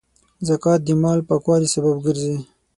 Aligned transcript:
زکات 0.47 0.79
د 0.87 0.89
مال 1.03 1.19
پاکوالي 1.29 1.67
سبب 1.75 1.95
ګرځي. 2.05 2.35